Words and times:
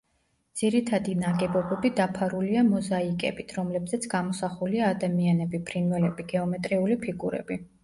ძირითადი 0.59 1.11
ნაგებობები 1.23 1.91
დაფარულია 1.99 2.63
მოზაიკებით, 2.71 3.55
რომლებზეც 3.59 4.09
გამოსახულია 4.15 4.91
ადამიანები, 4.97 5.63
ფრინველები, 5.71 6.29
გეომეტრიული 6.35 7.01
ფიგურები. 7.07 7.63